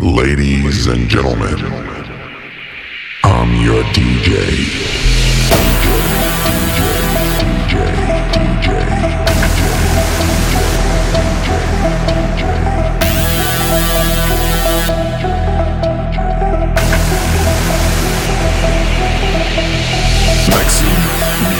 [0.00, 1.58] Ladies and gentlemen,
[3.24, 4.54] I'm your DJ.
[5.42, 5.98] DJ,
[7.66, 7.82] DJ,
[8.30, 8.68] DJ,
[11.42, 11.58] DJ,
[20.48, 21.57] Maxime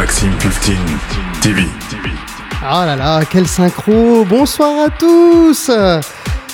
[0.00, 0.76] Maxime 15
[1.42, 1.62] TV.
[2.66, 5.70] Ah là là, quel synchro Bonsoir à tous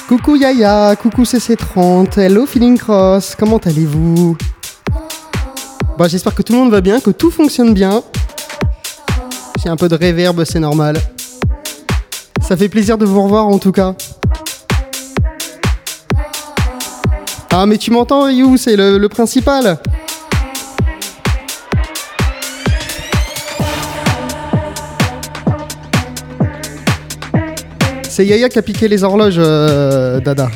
[0.08, 4.36] Coucou Yaya, coucou CC30, hello Feeling Cross, comment allez-vous?
[5.96, 8.02] Bah j'espère que tout le monde va bien, que tout fonctionne bien.
[9.62, 10.98] J'ai un peu de réverb, c'est normal.
[12.40, 13.94] Ça fait plaisir de vous revoir en tout cas.
[17.52, 19.78] Ah mais tu m'entends You, c'est le principal
[28.16, 30.48] C'est Yaya qui a piqué les horloges, euh, Dada.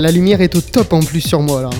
[0.00, 1.70] La lumière est au top en plus sur moi là.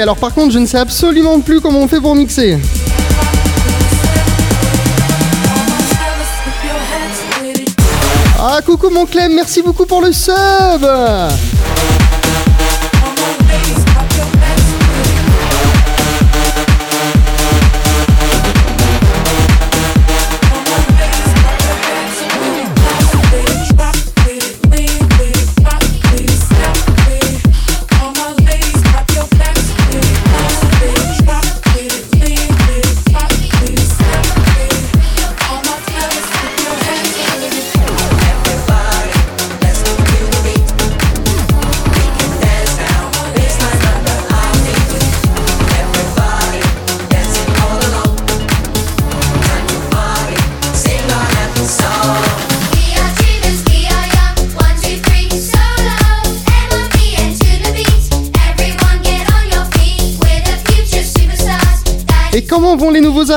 [0.00, 2.58] Alors par contre, je ne sais absolument plus comment on fait pour mixer.
[8.40, 10.32] Ah, coucou mon Clem, merci beaucoup pour le sub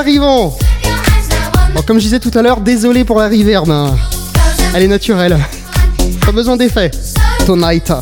[0.04, 0.52] Bon,
[1.86, 3.68] comme je disais tout à l'heure, désolé pour la reverb.
[4.74, 5.38] Elle est naturelle.
[6.24, 6.90] Pas besoin d'effet.
[7.46, 7.92] Tonight.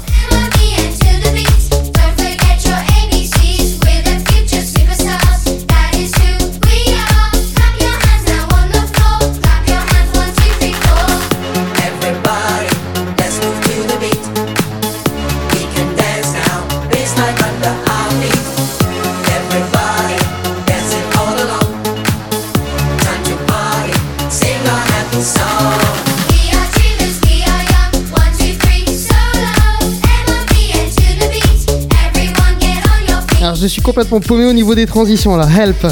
[33.82, 35.86] complètement paumé au niveau des transitions là, help.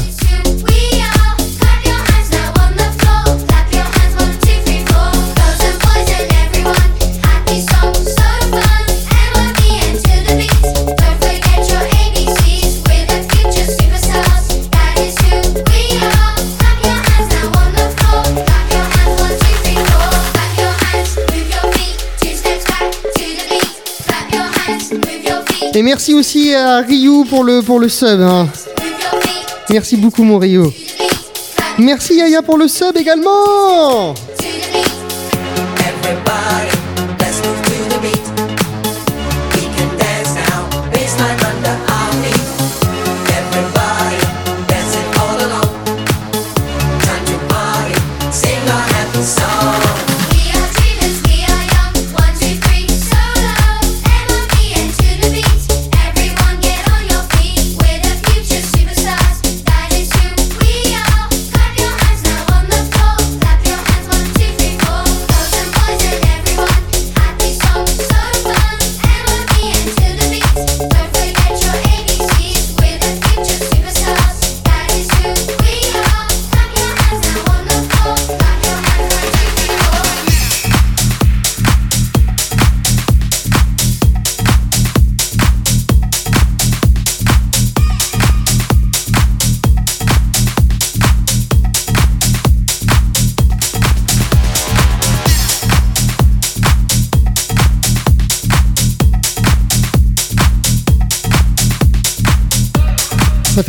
[25.79, 28.19] Et merci aussi à Ryu pour le, sub.
[28.19, 28.49] Hein.
[29.69, 30.63] Merci beaucoup, mon Ryu.
[31.77, 34.13] Merci Yaya pour le sub également.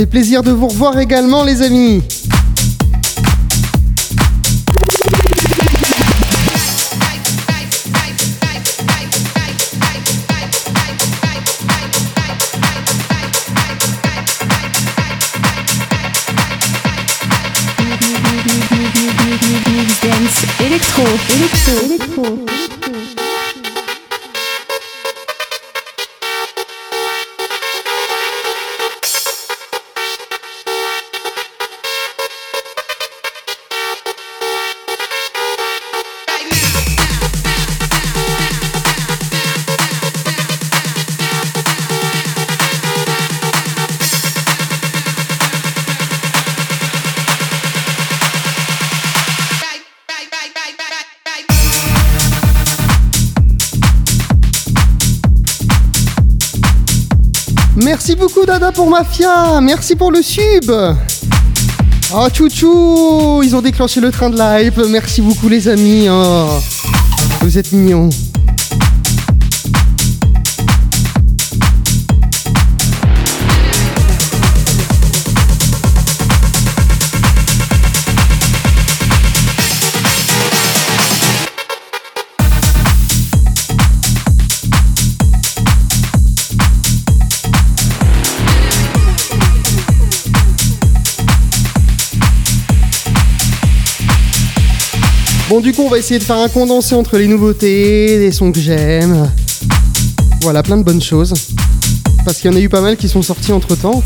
[0.00, 2.02] fait plaisir de vous revoir également les amis.
[20.60, 21.02] électro,
[21.34, 22.09] électro, électro.
[58.74, 59.60] Pour Mafia.
[59.62, 60.70] Merci pour le sub.
[60.70, 60.94] Ah,
[62.14, 64.78] oh, chouchou, ils ont déclenché le train de la hype.
[64.90, 66.08] Merci beaucoup, les amis.
[66.10, 66.58] Oh,
[67.40, 68.10] vous êtes mignons.
[95.50, 98.52] Bon, du coup, on va essayer de faire un condensé entre les nouveautés, les sons
[98.52, 99.28] que j'aime.
[100.42, 101.34] Voilà, plein de bonnes choses.
[102.24, 104.00] Parce qu'il y en a eu pas mal qui sont sortis entre temps.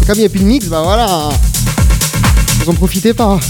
[0.00, 1.28] Et comme il n'y a plus de mix, bah voilà.
[2.60, 3.40] Vous en profitez pas.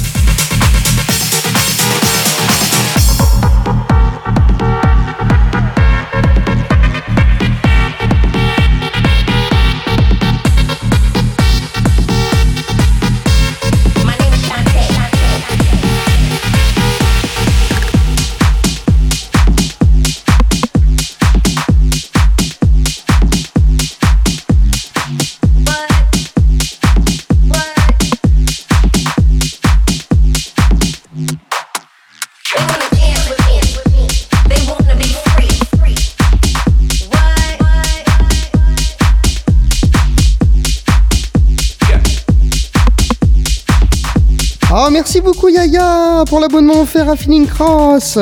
[45.04, 48.18] Merci beaucoup Yaya pour l'abonnement offert à Feeling Cross.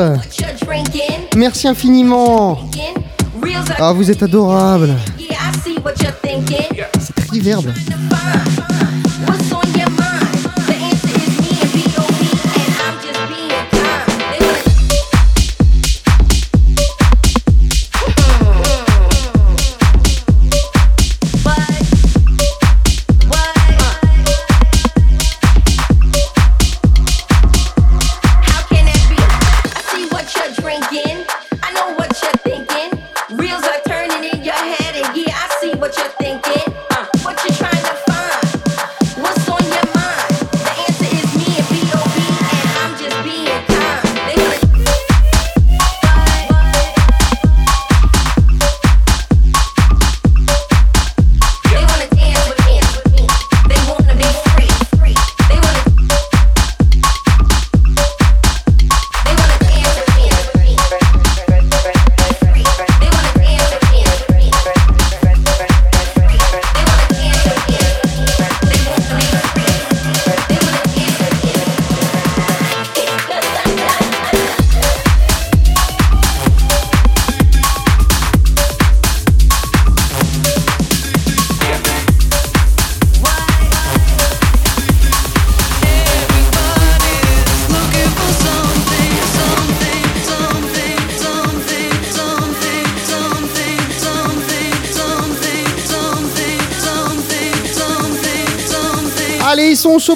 [1.37, 2.59] Merci infiniment.
[3.79, 4.93] Ah, vous êtes adorable.
[6.99, 7.73] C'est très verbe.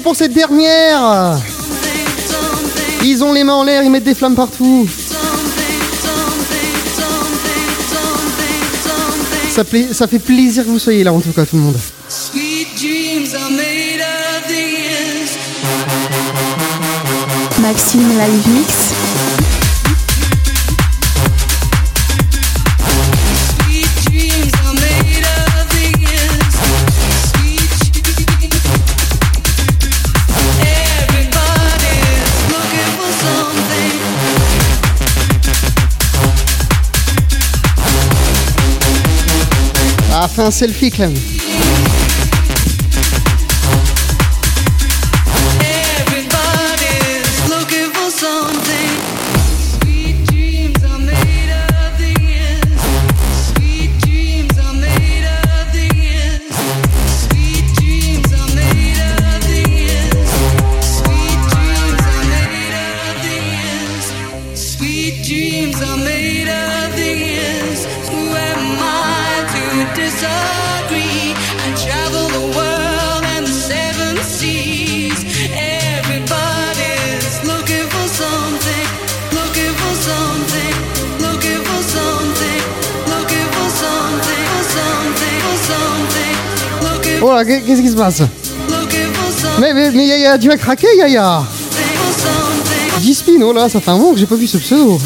[0.07, 1.37] Pour cette dernière.
[3.03, 4.87] Ils ont les mains en l'air, ils mettent des flammes partout.
[9.53, 11.77] Ça, pla- ça fait plaisir que vous soyez là en tout cas tout le monde.
[12.07, 15.37] Sweet dreams are made of these.
[17.61, 18.86] Maxime Live Mix.
[40.39, 41.13] Un selfie Clem.
[87.45, 88.21] Qu'est-ce qui se passe
[89.59, 93.79] Mais, mais, mais Yaya, tu vas craquer Yaya for something, 10 spin, oh là, ça
[93.79, 94.99] fait un moment que j'ai pas vu ce pseudo.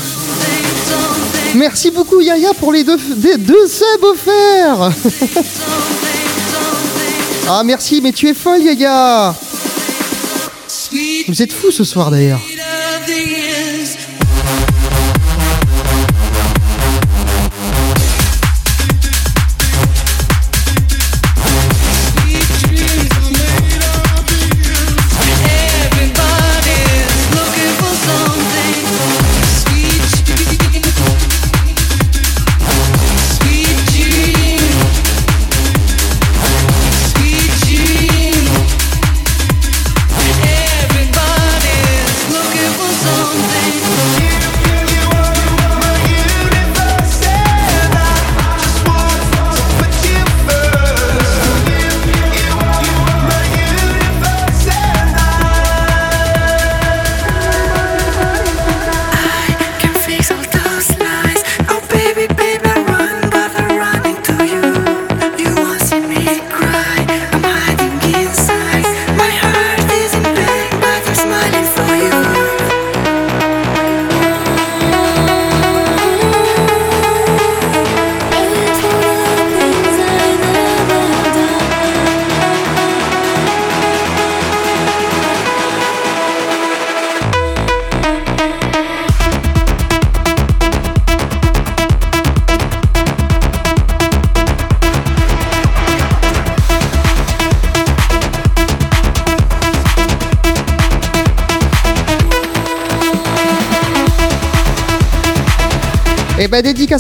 [1.56, 4.92] Merci beaucoup Yaya pour les deux, des deux subs offerts
[7.50, 9.36] Ah merci, mais tu es folle Yaya
[11.28, 12.40] Vous êtes fous ce soir d'ailleurs.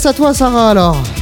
[0.05, 1.20] À toi Sarah alors.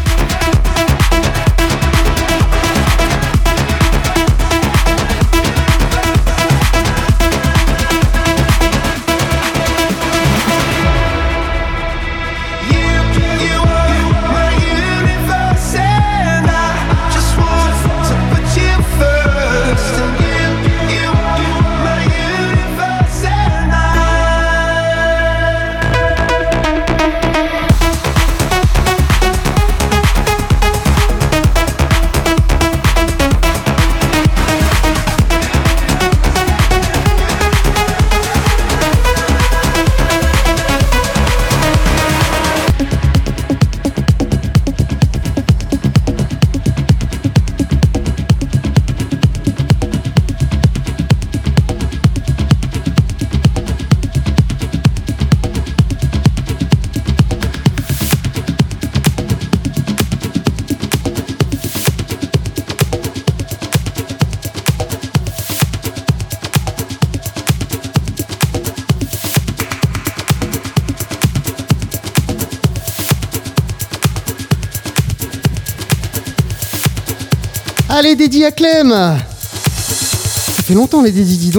[78.20, 81.54] Dédié à Clem Ça fait longtemps les dédis.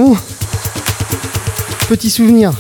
[1.89, 2.53] Petit souvenir.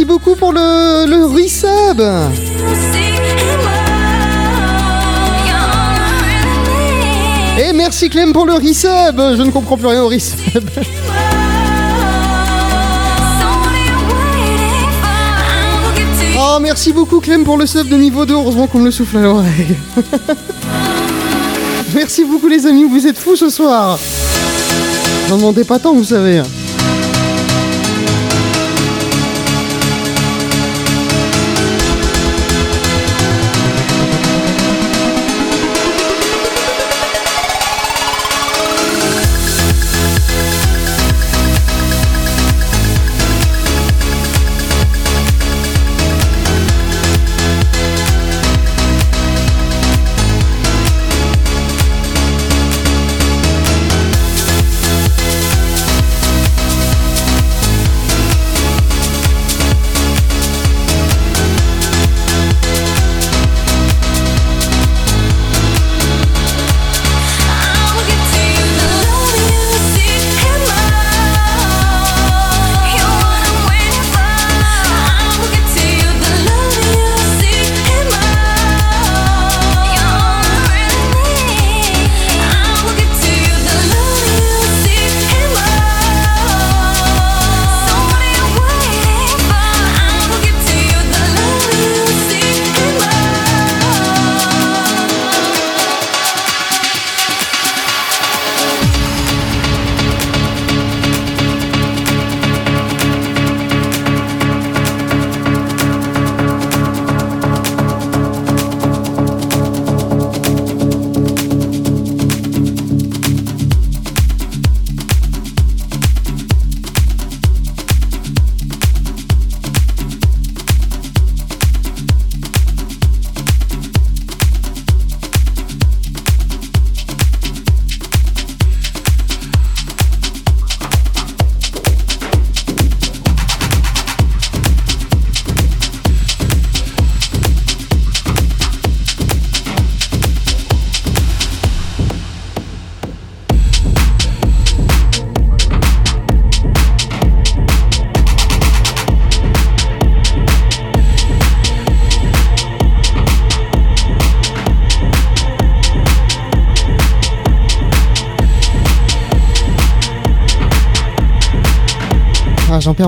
[0.00, 2.00] Merci beaucoup pour le, le resub
[7.58, 10.70] Et merci Clem pour le resub Je ne comprends plus rien au resub.
[16.38, 19.18] Oh merci beaucoup Clem pour le sub de niveau 2, heureusement qu'on me le souffle
[19.18, 19.76] à l'oreille.
[21.94, 23.98] merci beaucoup les amis, vous êtes fous ce soir.
[25.28, 26.40] N'en demandez pas tant, vous savez.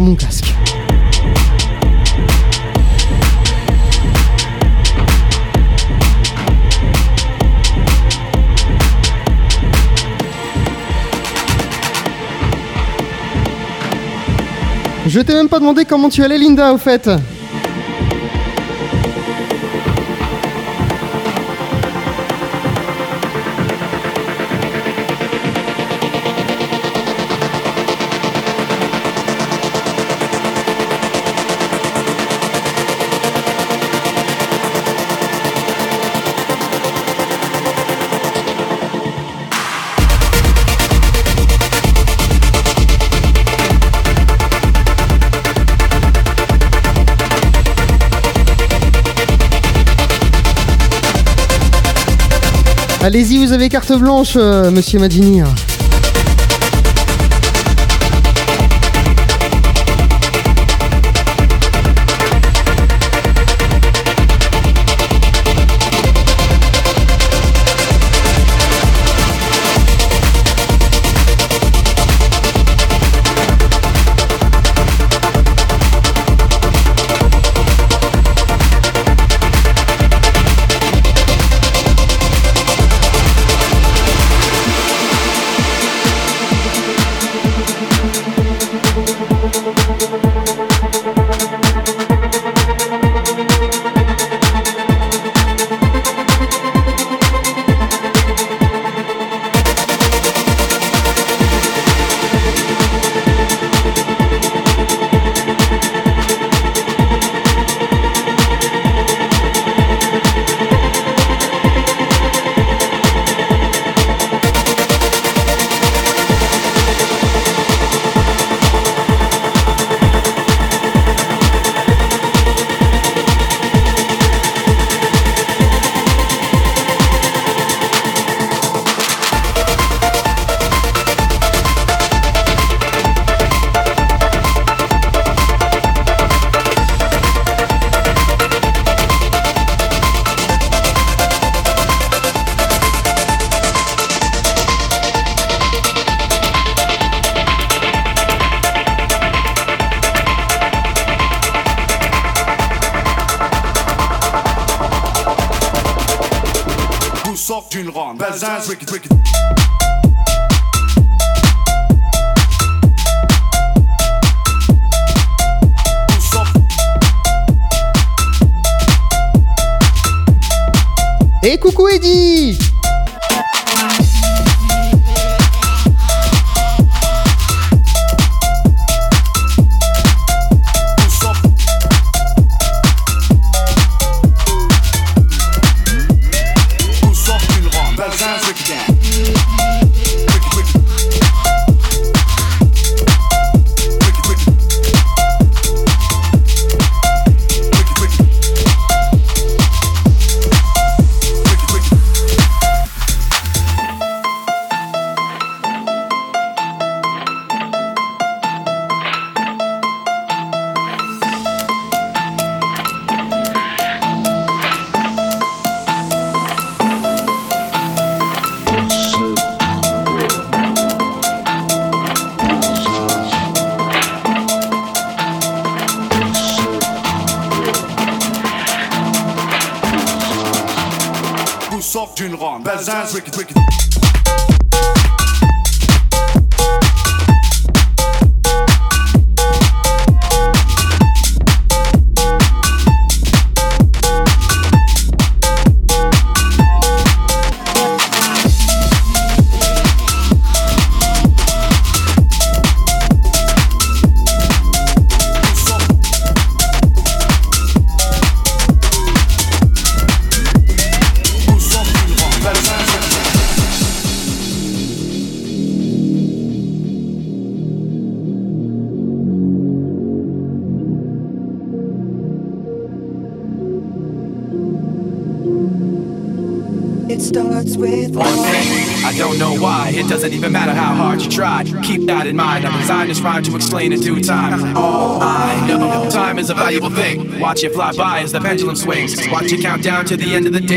[0.00, 0.54] Mon casque.
[15.06, 17.10] Je t'ai même pas demandé comment tu allais, Linda, au fait.
[53.02, 55.42] Allez-y, vous avez carte blanche, euh, monsieur Madini.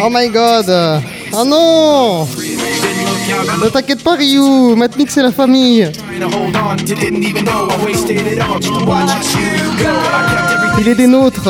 [0.01, 1.01] Oh my god!
[1.34, 2.27] Oh non!
[3.63, 4.75] Ne t'inquiète pas, Ryu!
[4.75, 5.91] Matmix, c'est la famille!
[10.79, 11.49] Il est des nôtres!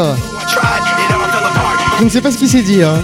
[1.99, 3.01] Je ne sais pas ce qu'il s'est dit, hein.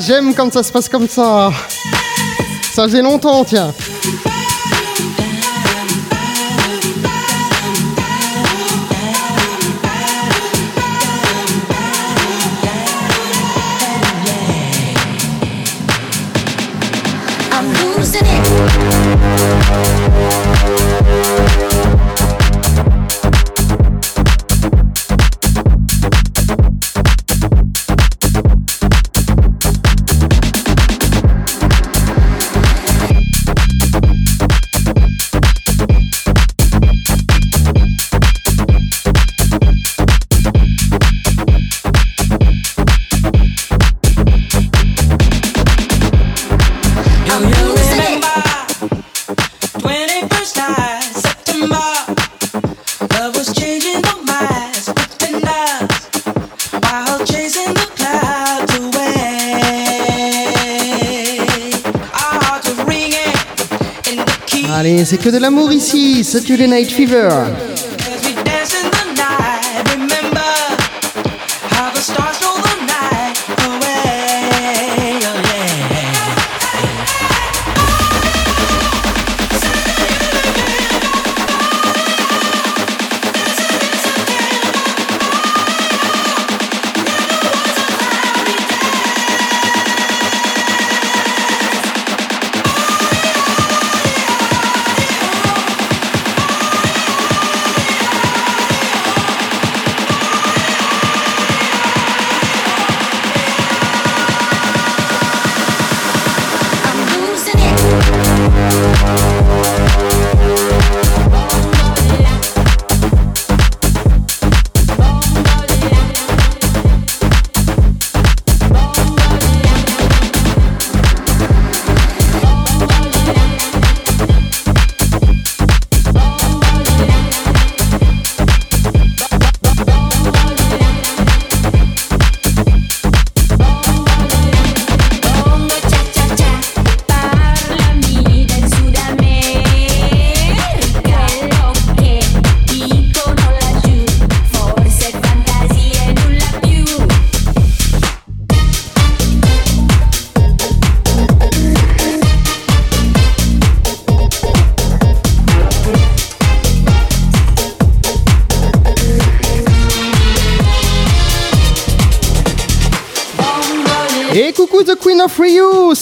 [0.00, 1.50] j'aime quand ça se passe comme ça.
[2.72, 3.72] Ça faisait longtemps, tiens.
[65.38, 67.28] de l'amour ici, c'est Saturday Night Fever.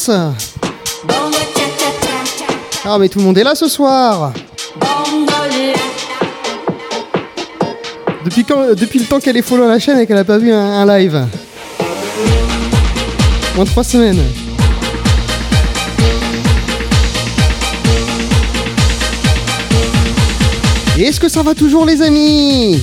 [0.08, 0.32] Ah
[3.00, 4.32] mais tout le monde est là ce soir.
[8.24, 10.38] Depuis, quand, depuis le temps qu'elle est follow à la chaîne et qu'elle a pas
[10.38, 11.26] vu un, live?
[13.54, 14.22] Moins de 3 semaines.
[20.98, 22.82] Est-ce que ça va toujours les amis?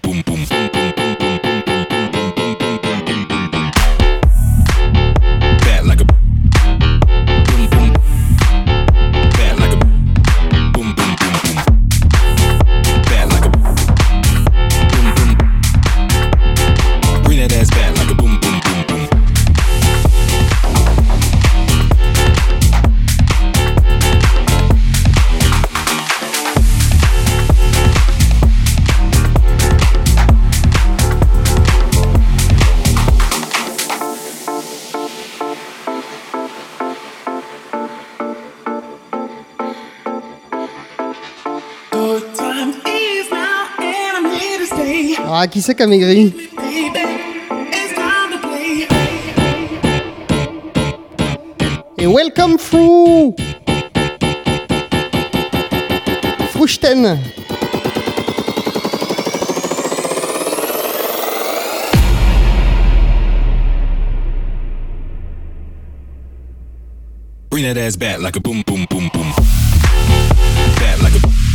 [45.51, 46.33] qui c'est qui a maigri.
[51.97, 53.35] Et welcome through
[56.53, 57.19] Fruchten
[67.49, 69.33] Bring that ass back like a boom, boom, boom, boom.
[71.01, 71.50] Like a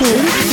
[0.00, 0.49] Cool.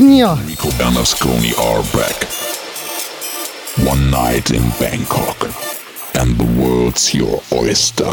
[0.00, 0.36] souvenir.
[0.46, 2.16] Nico Bernasconi are back.
[3.86, 5.50] One night in Bangkok,
[6.14, 8.09] and the world's your oyster.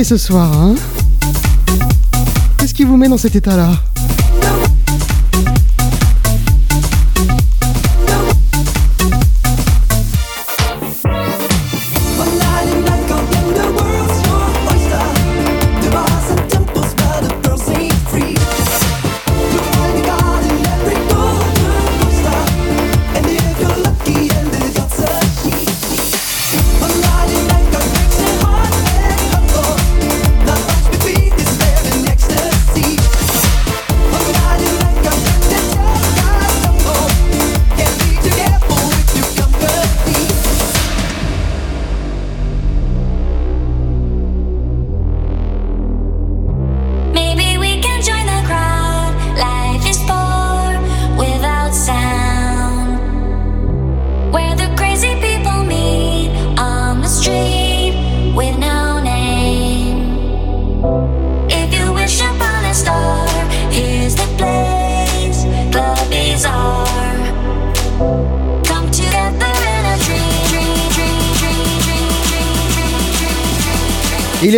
[0.00, 0.74] ce soir, hein.
[2.58, 3.91] Qu'est-ce qui vous met dans cet état-là?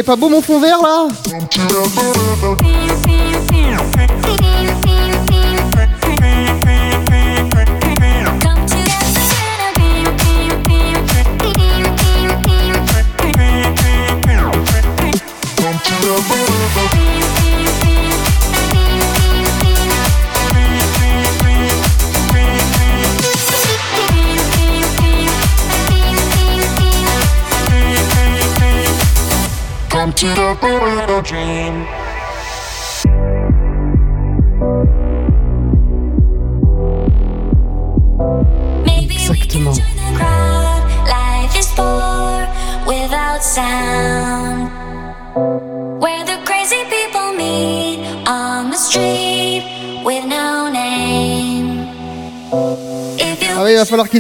[0.05, 1.09] C'est pas beau mon fond vert là?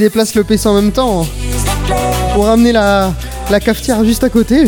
[0.01, 1.95] déplace le PC en même temps hein,
[2.34, 3.12] pour ramener la,
[3.61, 4.64] cafetière juste à côté.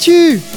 [0.00, 0.49] Fifi,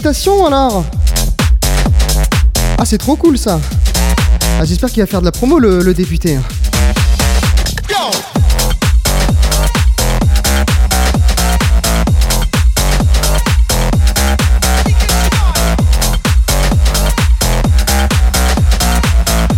[0.00, 0.84] félicitations alors
[2.78, 3.60] Ah c'est trop cool ça
[4.58, 6.36] ah, J'espère qu'il va faire de la promo le, le député.
[6.36, 6.42] hein.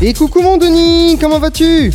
[0.01, 1.93] Et coucou mon Denis, comment vas-tu?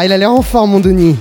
[0.00, 1.16] Ah il a l'air en forme mon Denis.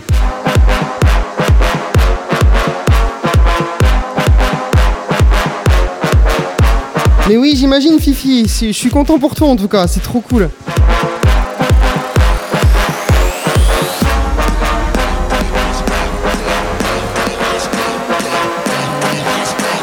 [7.28, 10.52] Mais oui, j'imagine Fifi, je suis content pour toi en tout cas, c'est trop cool.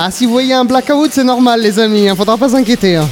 [0.01, 2.95] Ah si vous voyez un blackout c'est normal les amis, hein, faudra pas s'inquiéter.
[2.95, 3.09] hein.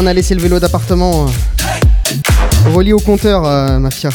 [0.00, 1.26] On a laissé le vélo d'appartement
[2.74, 4.08] relié au compteur, euh, Mafia.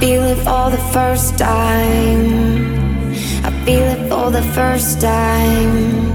[0.00, 3.12] Feel it for the first time.
[3.44, 6.12] I feel it for the first time.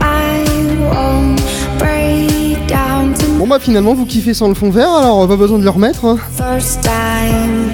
[0.00, 0.44] I
[0.90, 1.40] won't
[1.78, 5.58] break down Bon bah finalement vous kiffez sans le fond vert, alors euh, pas besoin
[5.58, 6.04] de le remettre.
[6.04, 6.18] hein.
[6.36, 7.72] first time.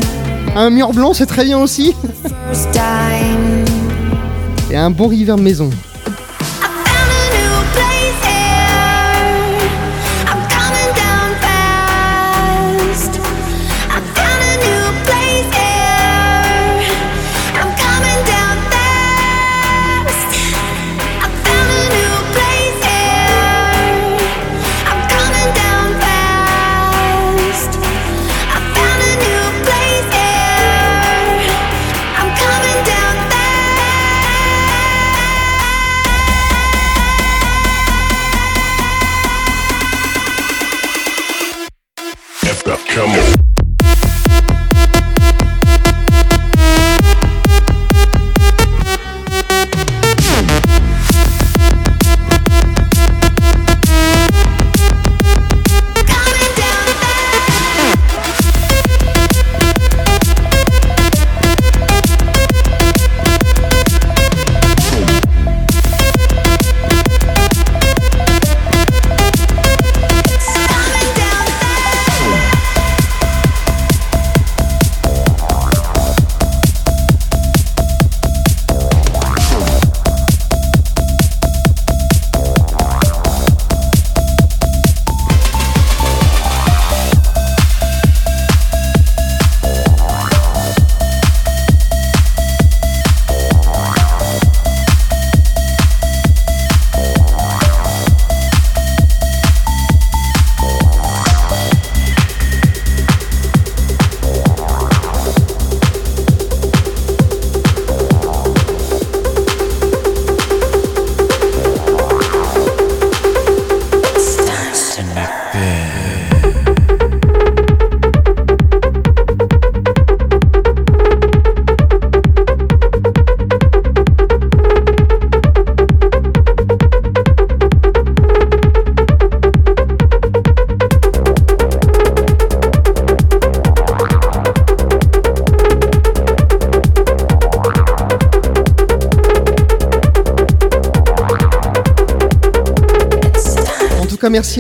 [0.57, 1.95] Un mur blanc c'est très bien aussi.
[2.49, 3.65] First time.
[4.71, 5.71] Et un bon reverb maison.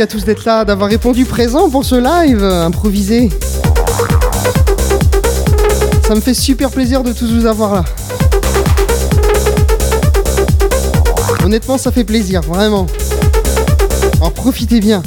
[0.03, 3.31] À tous d'être là, d'avoir répondu présent pour ce live improvisé.
[6.07, 7.85] Ça me fait super plaisir de tous vous avoir là.
[11.45, 12.89] Honnêtement, ça fait plaisir, vraiment.
[14.17, 15.05] Alors profitez bien.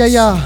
[0.00, 0.36] aïe aïe aïe.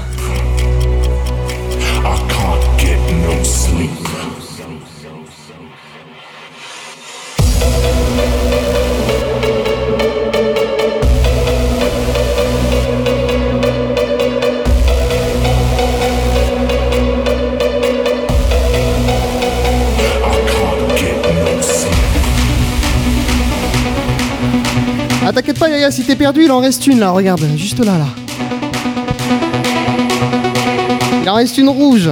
[25.23, 28.20] Ah, pas Yaya, si t'es perdu, il en reste une là, regarde, juste là là.
[31.31, 32.09] en reste une rouge.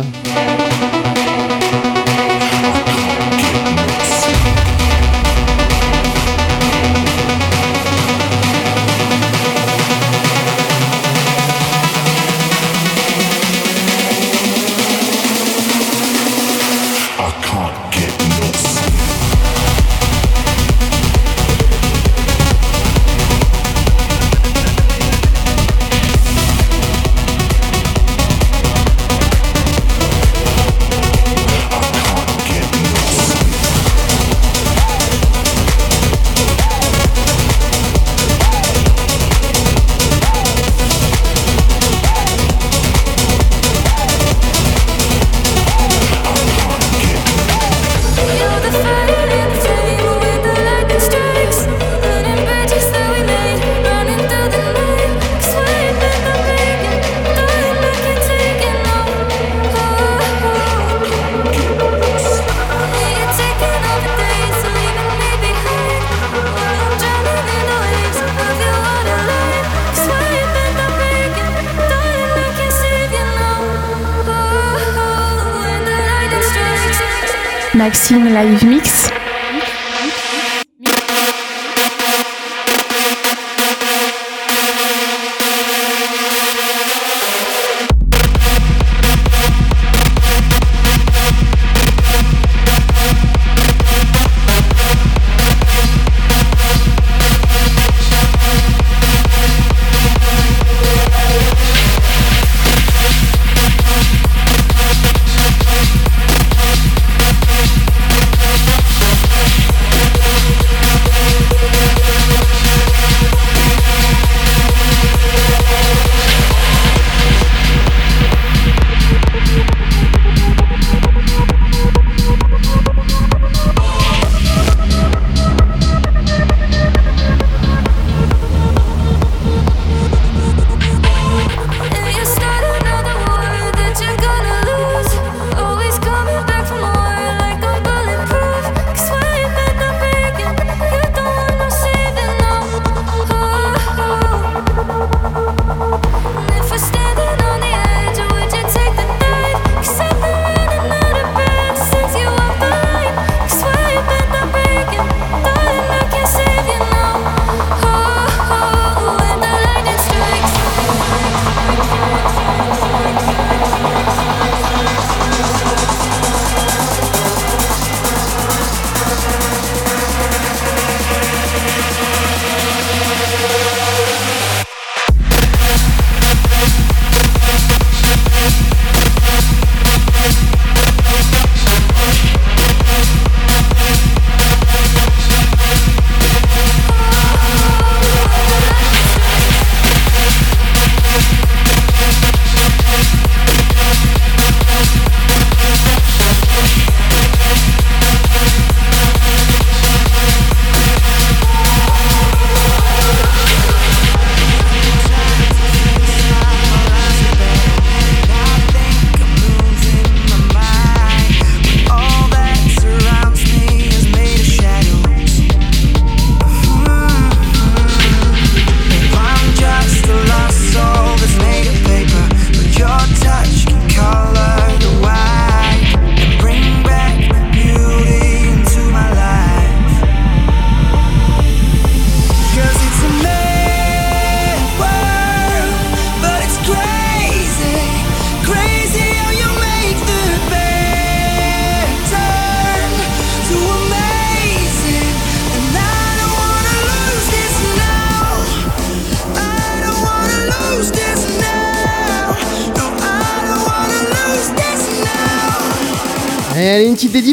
[77.80, 79.19] Maxime Live Mix.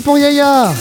[0.07, 0.73] Pour Yaya.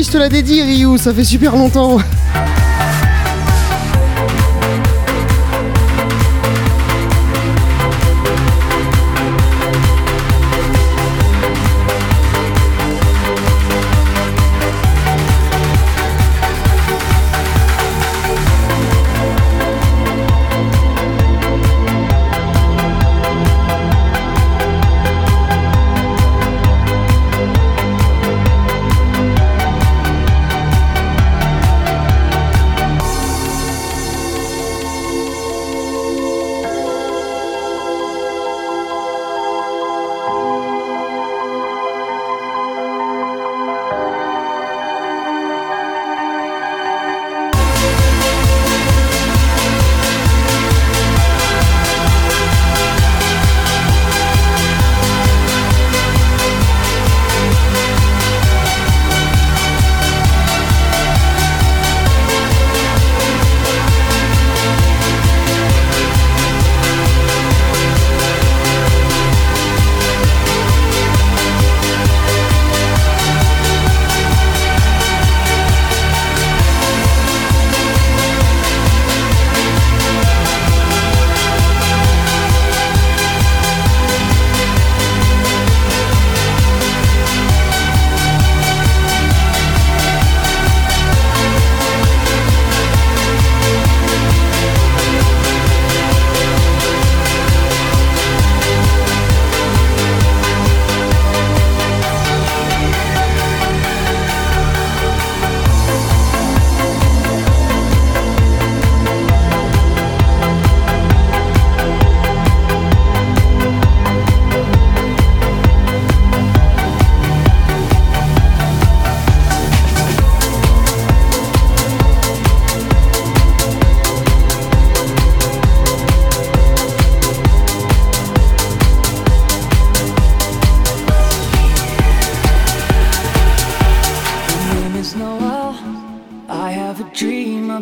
[0.00, 1.98] Je te la dédie, Ryu, ça fait super longtemps.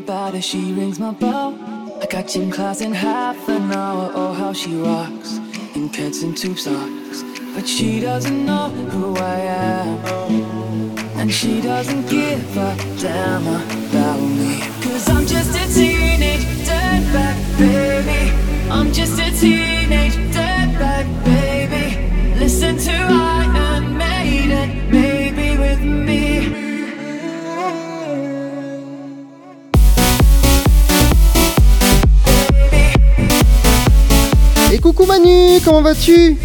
[0.08, 0.40] Her.
[0.40, 1.54] She rings my bell.
[2.00, 4.10] I got gym class in half an hour.
[4.14, 5.38] Oh, how she rocks
[5.74, 7.22] in pants and tube socks.
[7.54, 9.88] But she doesn't know who I am.
[11.18, 14.60] And she doesn't give a damn about me.
[14.82, 18.32] Cause I'm just a teenage dirtbag baby.
[18.70, 20.16] I'm just a teenage
[34.86, 36.36] coucou Manu, comment vas-tu?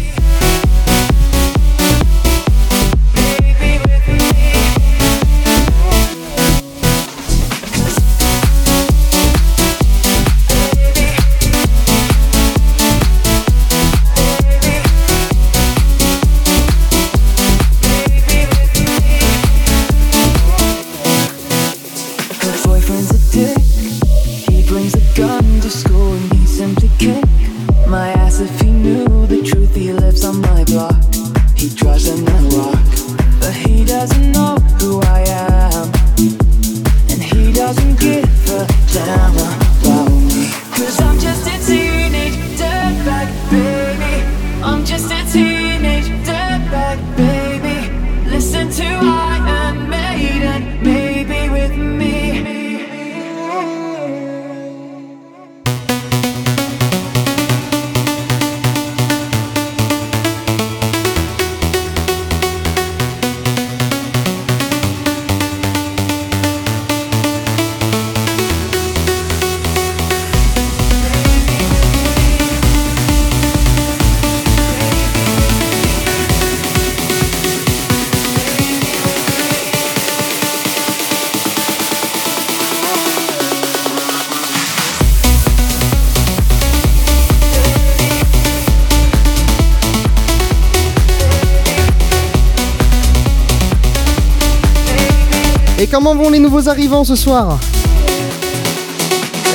[96.04, 97.60] Comment vont les nouveaux arrivants ce soir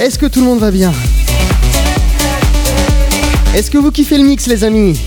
[0.02, 0.94] Est-ce que tout le monde va bien
[3.54, 4.98] Est-ce que vous kiffez le mix les amis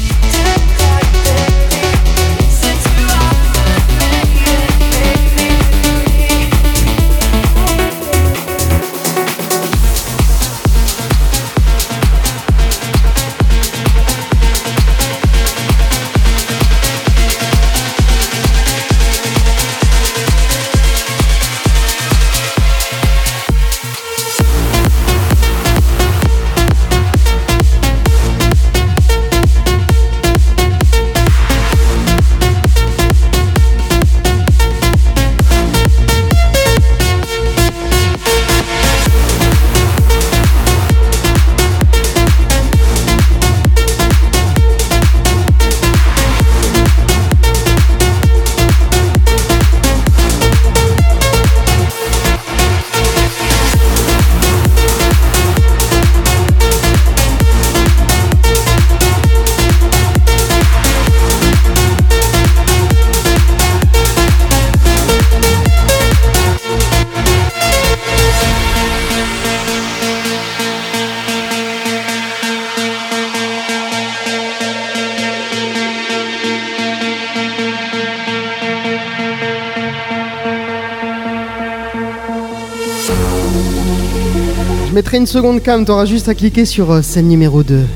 [85.00, 87.86] mettrai une seconde cam, t'auras juste à cliquer sur euh, scène numéro 2.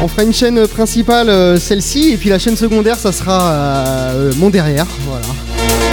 [0.00, 4.32] On fera une chaîne principale, euh, celle-ci, et puis la chaîne secondaire, ça sera euh,
[4.36, 5.26] mon derrière, voilà.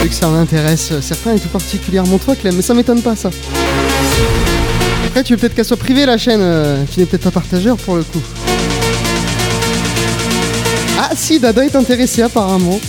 [0.04, 3.16] Vu que ça en intéresse certains, et tout particulièrement toi, Clem, mais ça m'étonne pas,
[3.16, 3.32] ça.
[5.10, 7.78] Après, tu veux peut-être qu'elle soit privée, la chaîne, euh, tu n'es peut-être pas partageur
[7.78, 8.22] pour le coup.
[11.00, 12.80] Ah si, Dada est intéressé apparemment.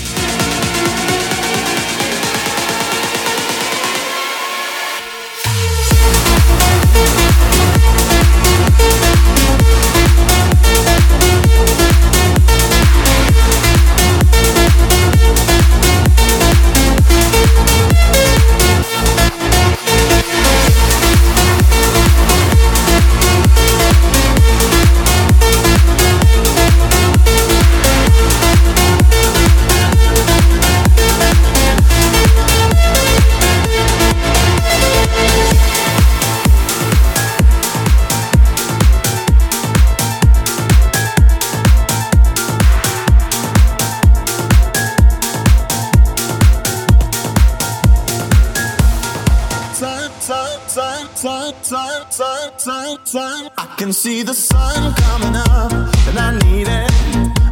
[53.91, 55.72] Can see the sun coming up,
[56.07, 56.91] and I need it.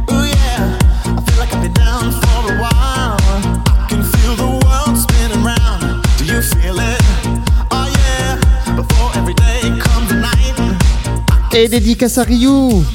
[0.07, 3.17] Yeah, I feel like down for a while.
[3.67, 6.01] I can feel the world spinning round.
[6.17, 7.01] Do you feel it?
[7.71, 8.39] Oh yeah,
[8.77, 10.55] before every day comes night,
[11.51, 12.85] Et dédicace à Ryu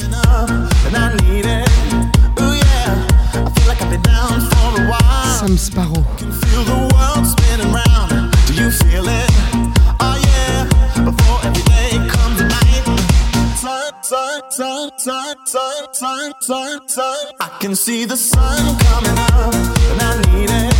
[16.44, 17.16] sun, sun.
[17.40, 19.54] I can see the sun coming up,
[19.90, 20.73] and I need it.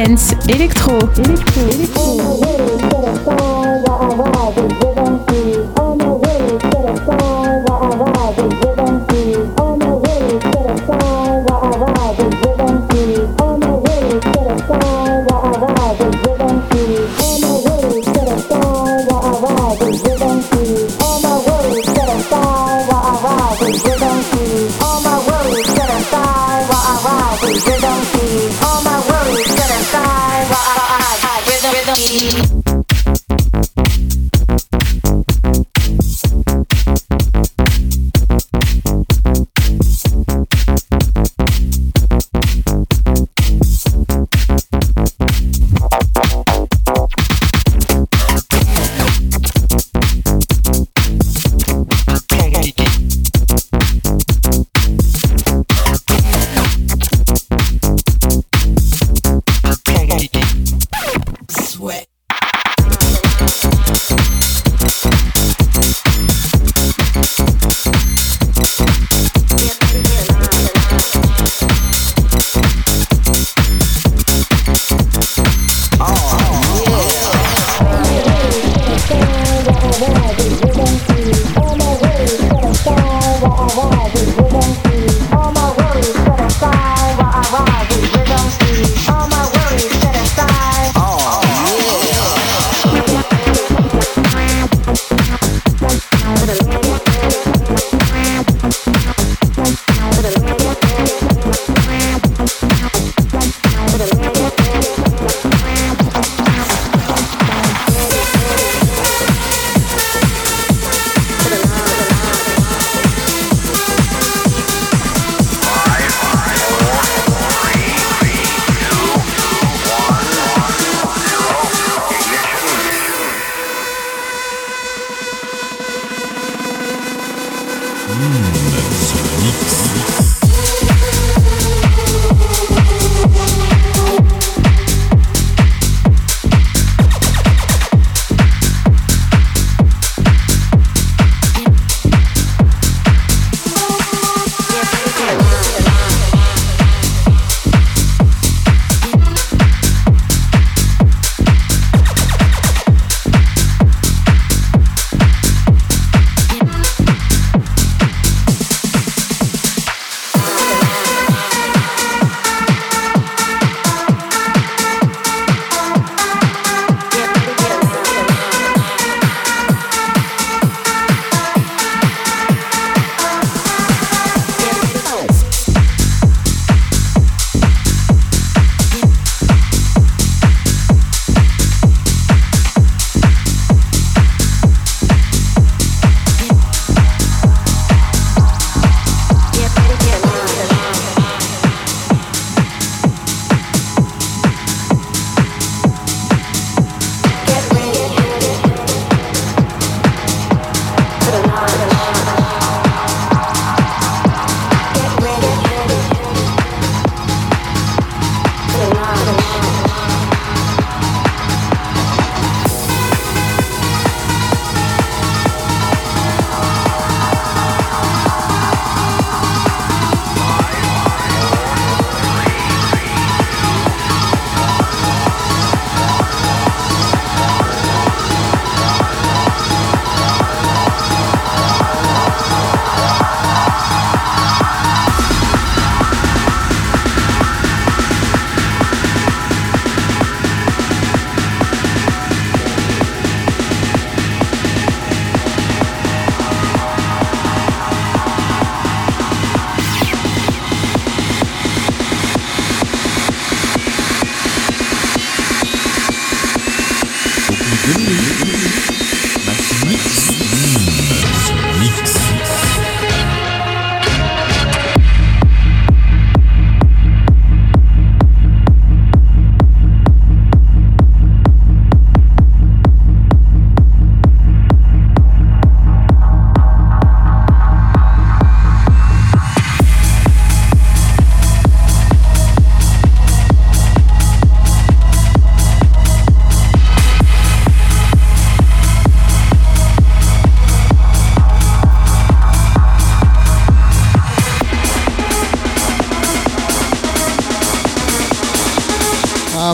[0.00, 0.98] Dance Electro.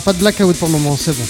[0.07, 1.25] Pas de blackout pour le moment, c'est bon.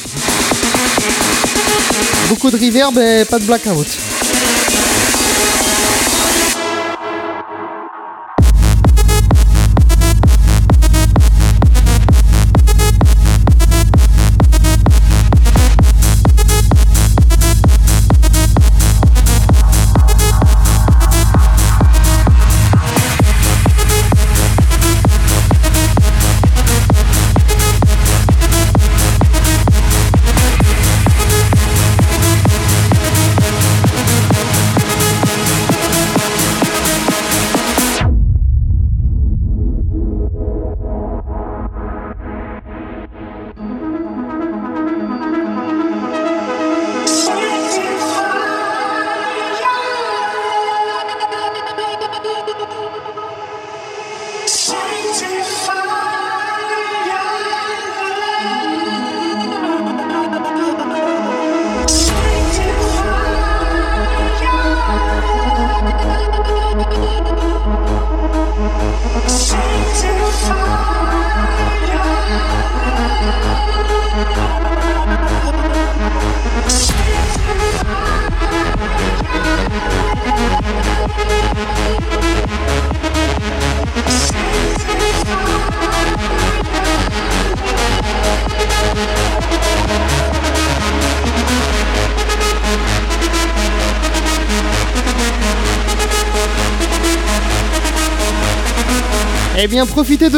[2.29, 4.06] Beaucoup de reverb et pas de blackout.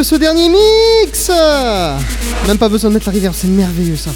[0.03, 1.31] Ce dernier mix
[2.47, 4.11] Même pas besoin de mettre la rivière, c'est merveilleux ça.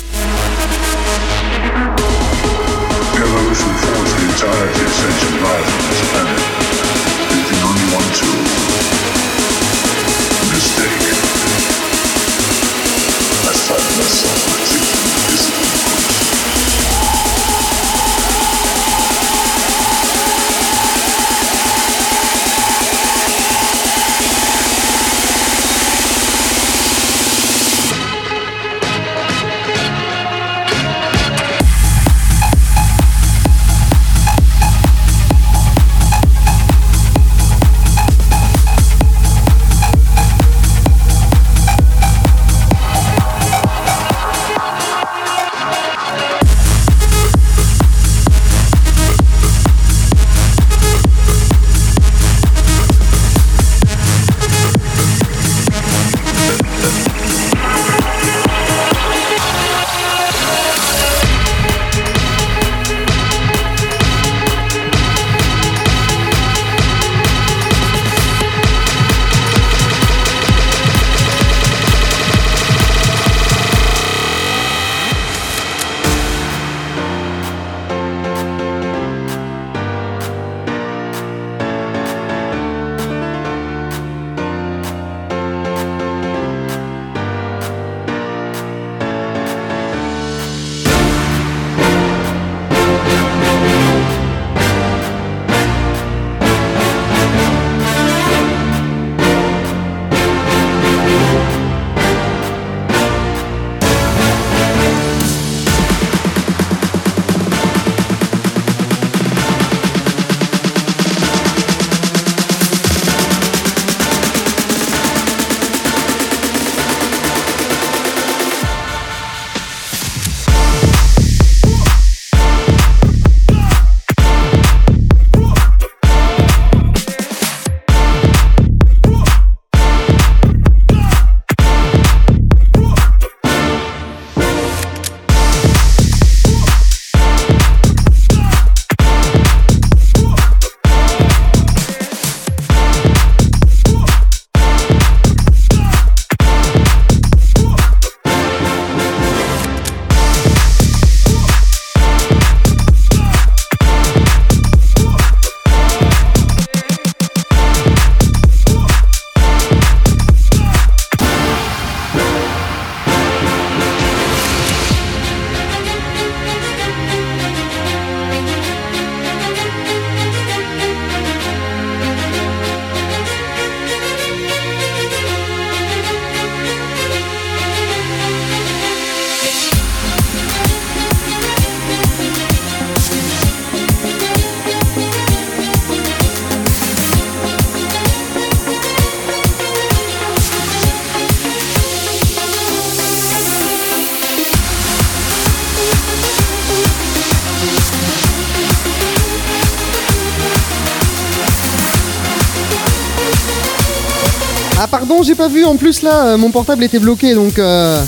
[204.93, 205.65] Pardon, j'ai pas vu.
[205.65, 208.01] En plus là, euh, mon portable était bloqué, donc euh,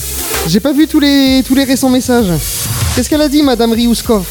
[0.47, 2.31] j'ai pas vu tous les tous les récents messages.
[2.95, 4.27] Qu'est-ce qu'elle a dit, Madame Riouskov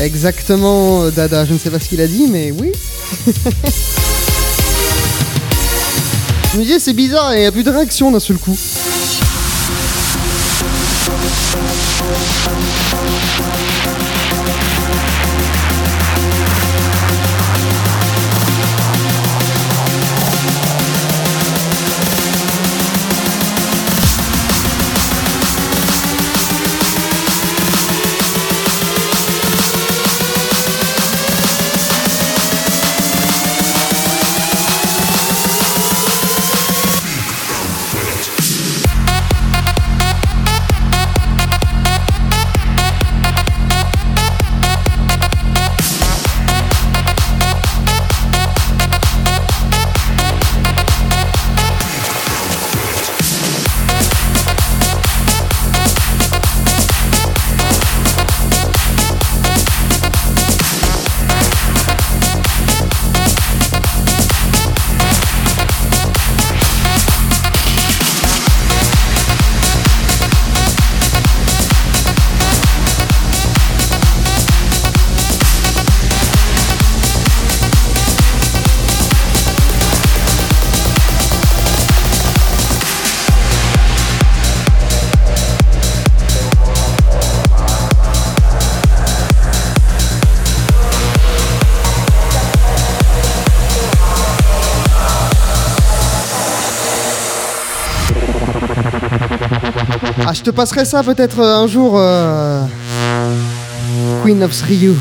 [0.00, 1.44] Exactement, euh, Dada.
[1.44, 2.70] Je ne sais pas ce qu'il a dit, mais oui.
[6.52, 8.56] Je me disais, c'est bizarre, il n'y a plus de réaction d'un seul coup.
[100.38, 102.62] Je te passerai ça peut-être euh, un jour, euh,
[104.22, 104.94] Queen of Ryu.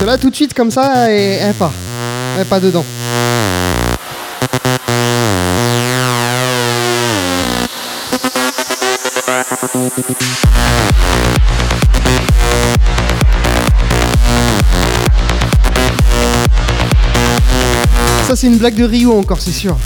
[0.00, 1.70] Cela tout de suite comme ça, et, pas.
[2.40, 2.84] Est pas dedans.
[18.26, 19.76] Ça c'est une blague de Ryu encore, c'est sûr.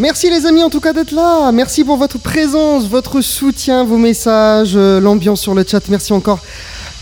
[0.00, 1.52] Merci les amis en tout cas d'être là.
[1.52, 5.86] Merci pour votre présence, votre soutien, vos messages, euh, l'ambiance sur le chat.
[5.90, 6.38] Merci encore.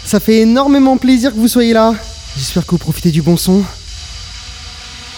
[0.05, 1.95] Ça fait énormément plaisir que vous soyez là.
[2.37, 3.63] J'espère que vous profitez du bon son.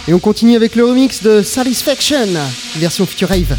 [0.06, 2.28] Et on continue avec le remix de Satisfaction,
[2.76, 3.56] version Future Rave.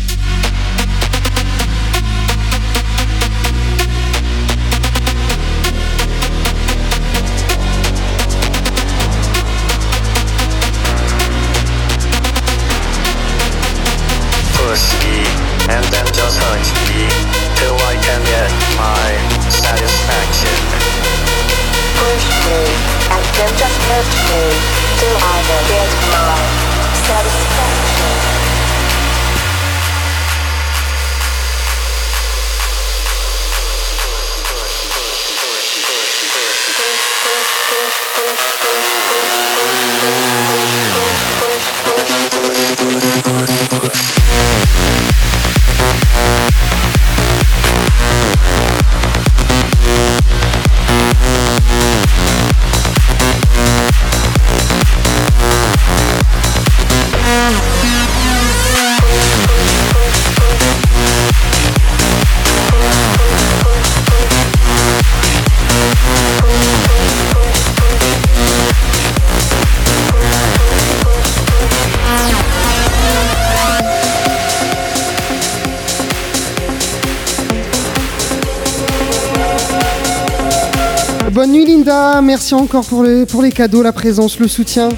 [82.21, 84.89] Merci encore pour les, cadeaux, la présence, le soutien.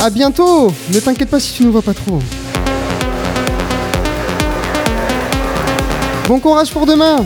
[0.00, 2.18] À bientôt Ne t'inquiète pas si tu ne vois pas trop.
[6.28, 7.24] Bon courage pour demain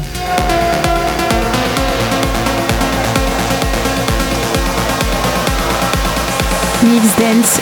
[6.83, 7.61] Mix Dance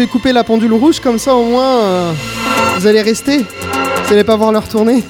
[0.00, 2.12] vais couper la pendule rouge comme ça au moins euh,
[2.78, 3.44] vous allez rester.
[4.06, 5.04] Vous allez pas voir leur tourner.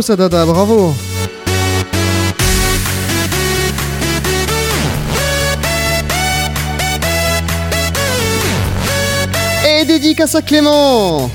[0.00, 0.92] Dada, bravo.
[9.64, 11.30] Et dédicace à Clément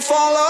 [0.00, 0.47] follow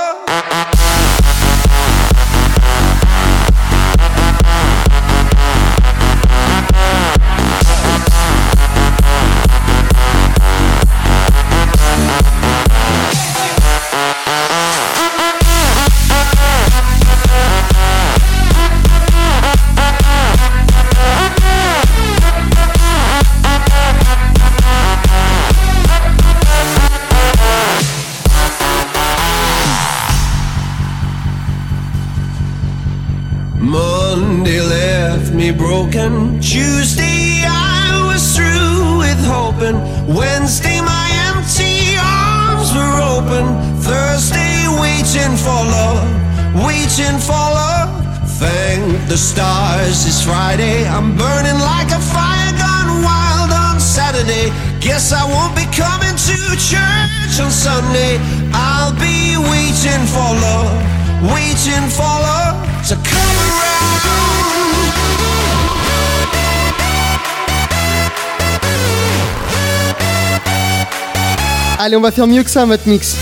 [72.08, 73.16] va faire mieux que ça, Matmix.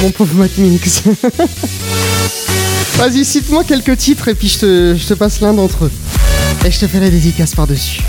[0.00, 1.02] Mon pauvre Matmix.
[2.96, 5.92] Vas-y, cite-moi quelques titres et puis je te, je te passe l'un d'entre eux.
[6.64, 8.00] Et je te fais la dédicace par-dessus.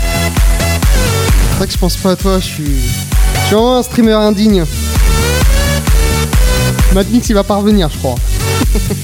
[1.50, 2.64] C'est vrai que je pense pas à toi, je suis.
[2.64, 4.64] Je suis vraiment un streamer indigne.
[6.94, 8.14] Matmix, il va pas revenir, je crois.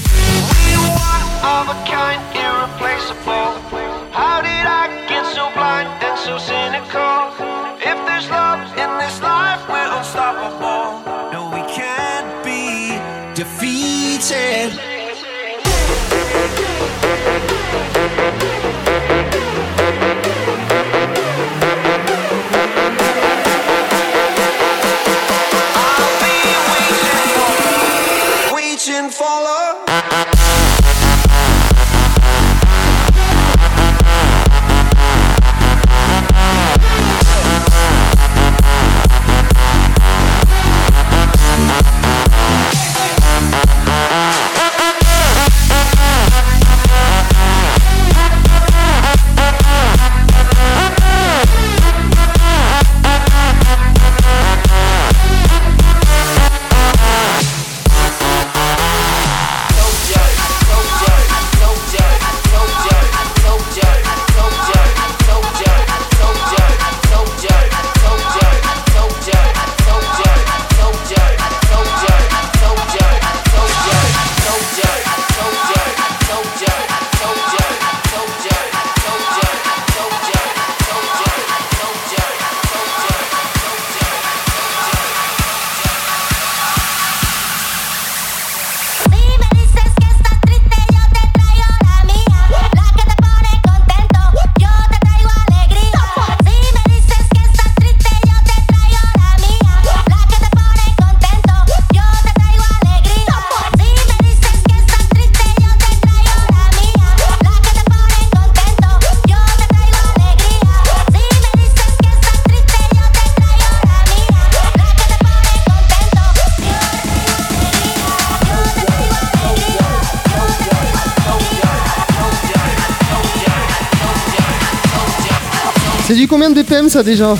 [126.85, 127.33] ça déjà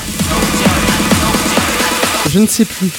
[2.28, 2.92] Je ne sais plus.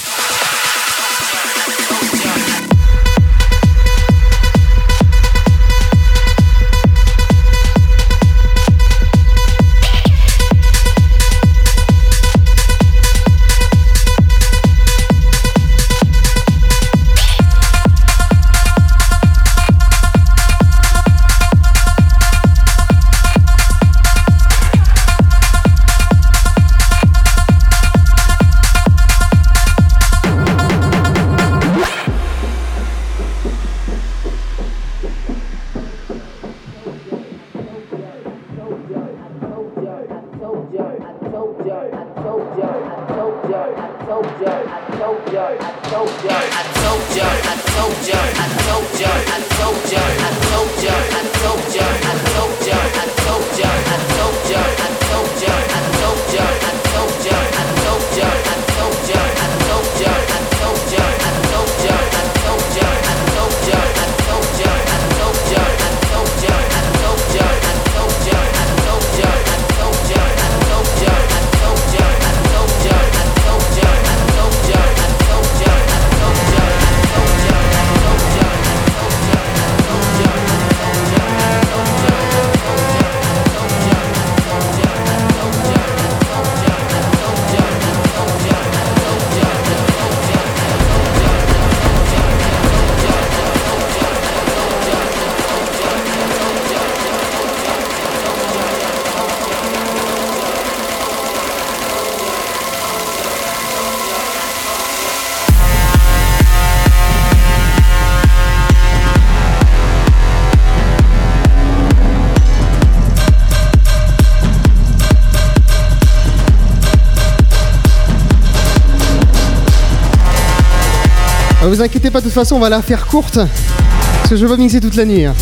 [121.69, 123.35] Ah, vous inquiétez pas, de toute façon, on va la faire courte.
[123.35, 125.27] Parce que je veux mixer toute la nuit.
[125.27, 125.35] hein.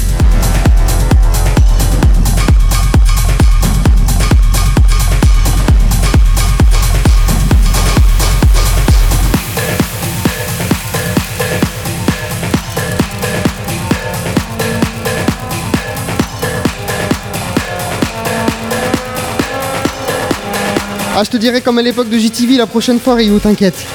[21.14, 23.86] Ah, je te dirai comme à l'époque de JTV la prochaine fois, Ryu, t'inquiète.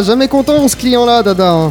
[0.00, 1.70] Ah jamais content ce client-là, Dada.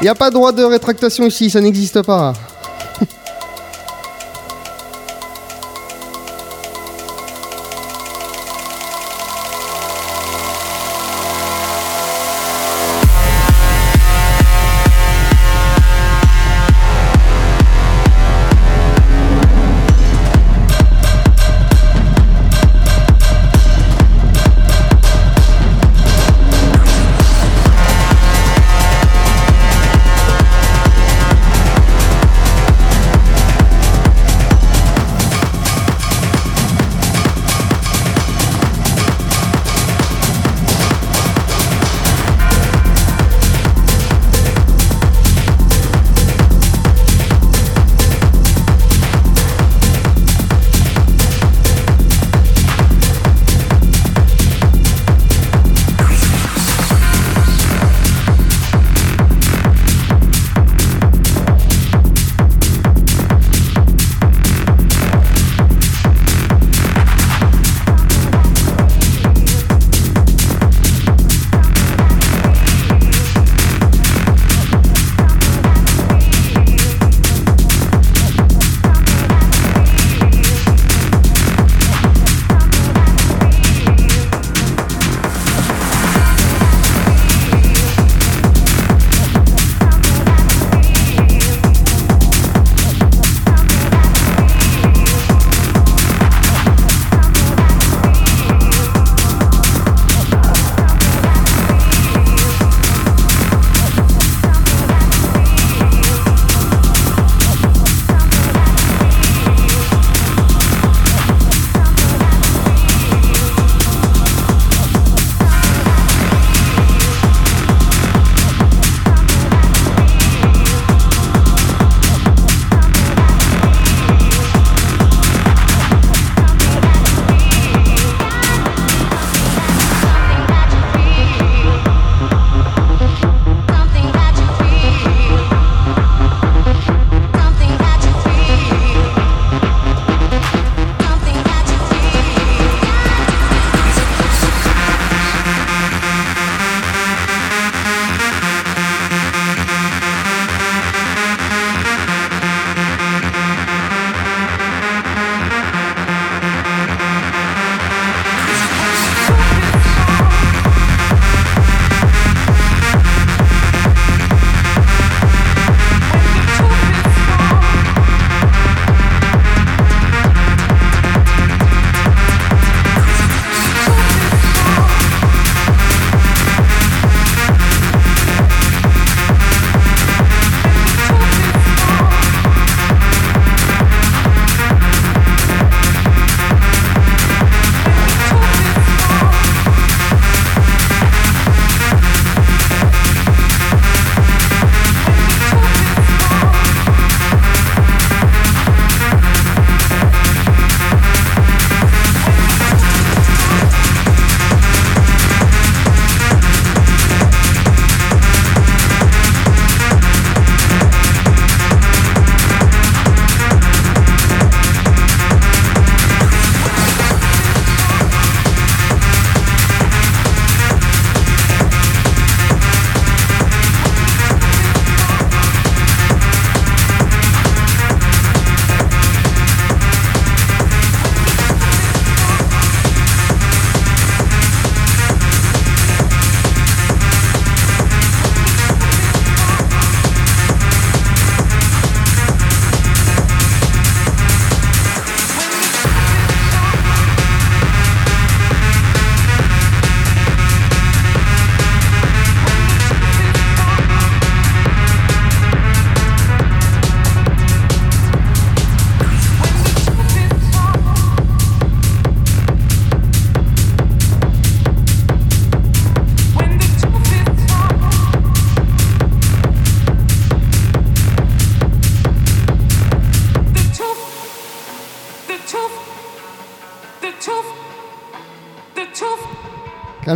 [0.00, 2.32] Il n'y a pas de droit de rétractation ici, ça n'existe pas.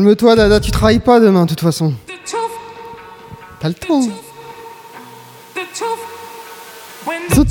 [0.04, 1.94] Calme-toi, Dada, tu travailles pas demain, de toute façon.
[3.58, 4.02] T'as le temps.
[7.30, 7.46] The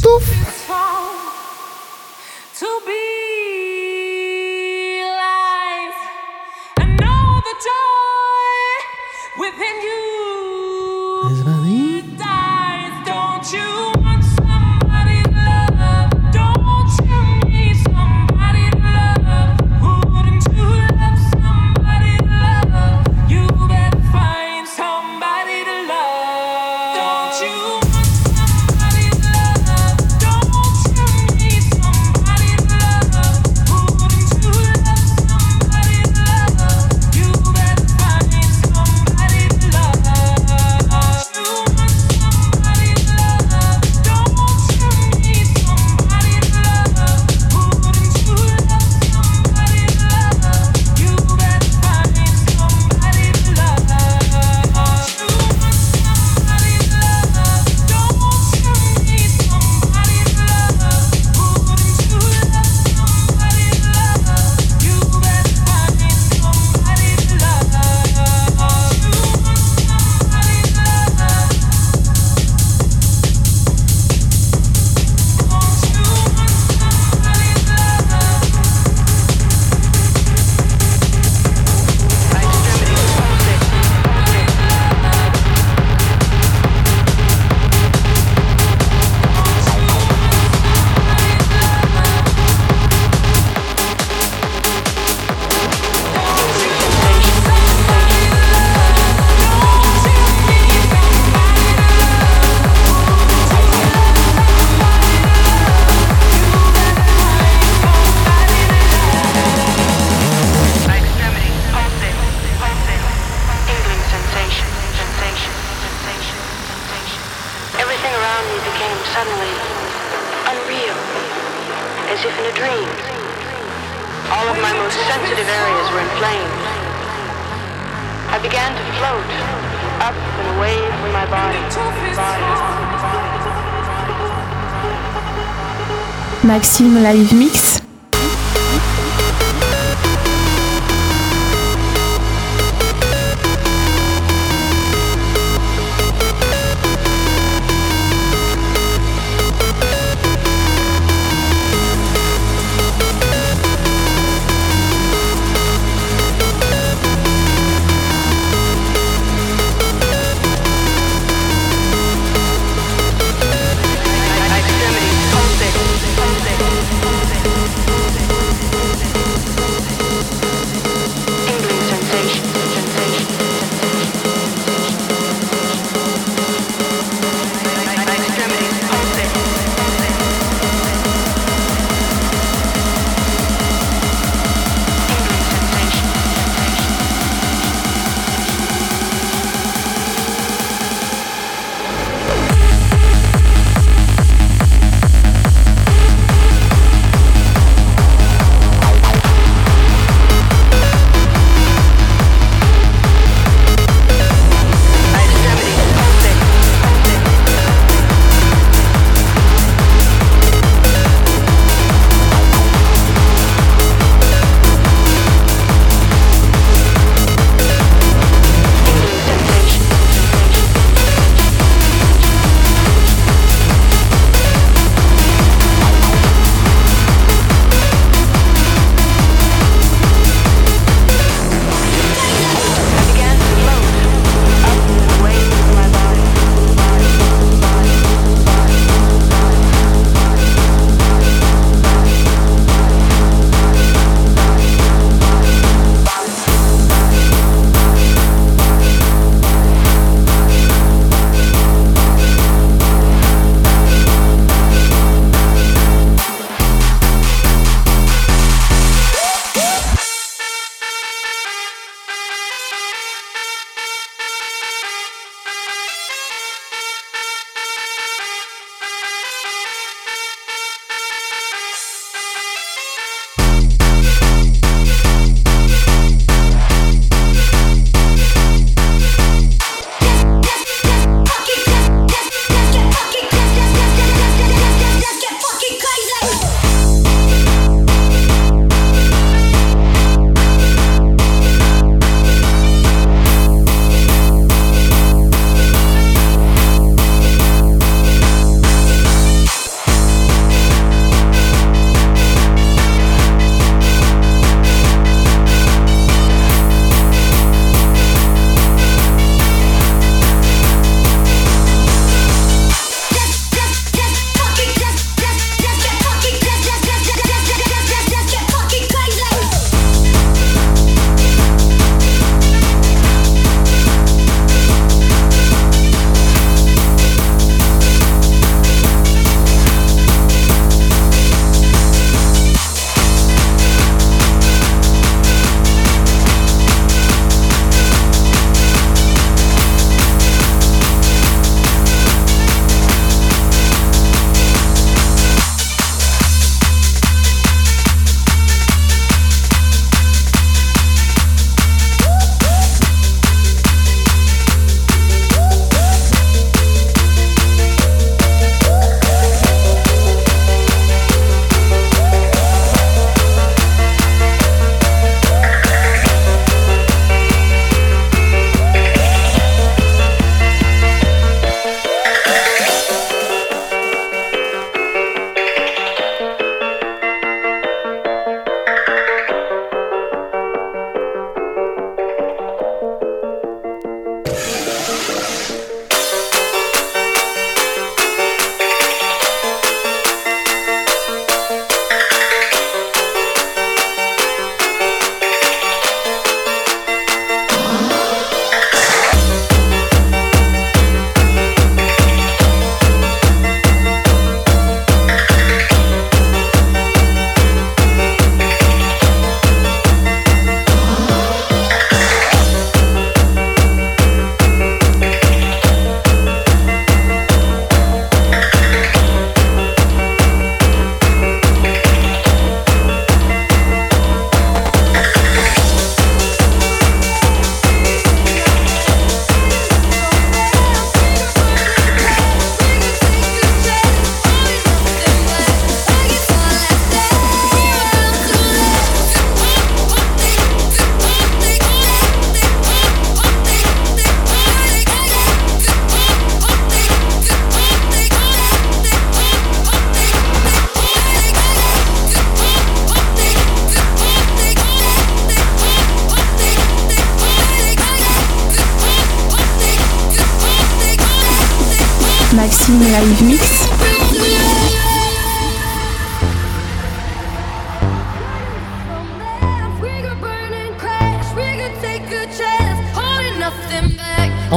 [136.73, 137.52] Film Live Me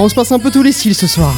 [0.07, 1.35] on se passe un peu tous les styles ce soir.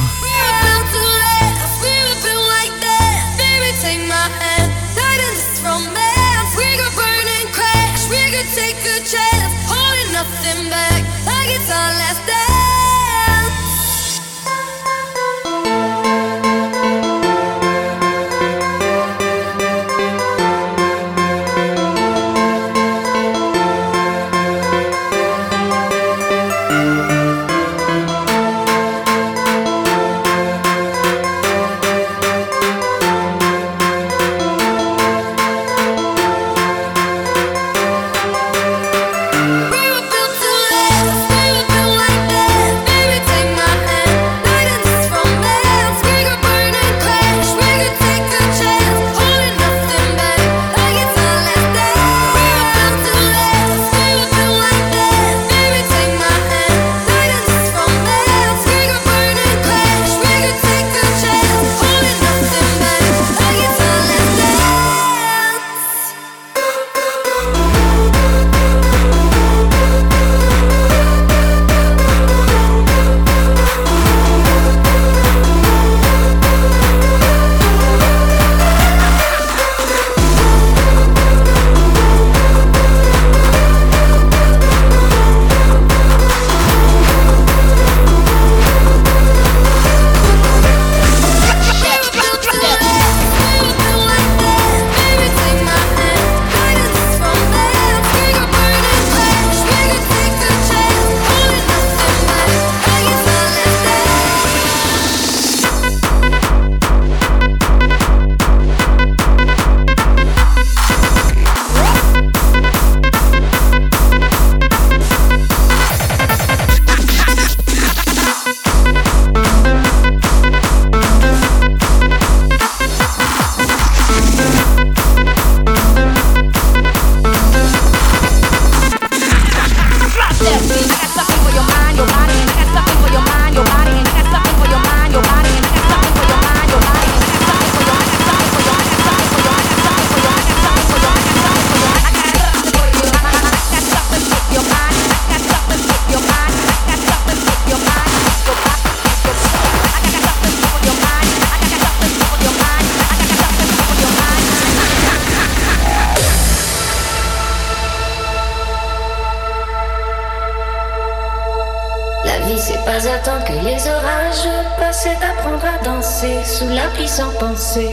[165.39, 167.89] Apprendre à danser sous la pluie sans penser.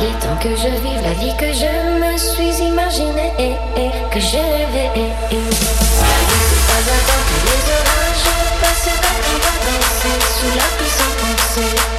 [0.00, 1.70] Il temps que je vive la vie que je
[2.00, 4.90] me suis imaginée et, et, que je rêvais.
[5.30, 8.26] vie c'est pas attendre les orages
[8.60, 11.97] passent, c'est apprendre à danser sous la pluie sans penser.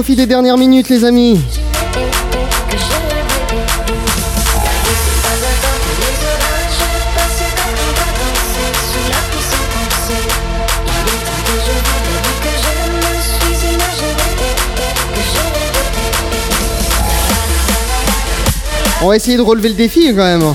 [0.00, 0.04] Me
[13.22, 14.24] suis imaginée
[15.14, 15.90] que je rêvais.
[19.02, 20.54] On va essayer de relever le défi quand même.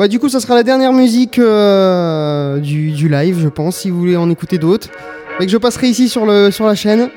[0.00, 3.90] Bah du coup, ça sera la dernière musique euh, du, du live, je pense, si
[3.90, 4.88] vous voulez en écouter d'autres.
[5.38, 7.10] Et que je passerai ici sur, le, sur la chaîne.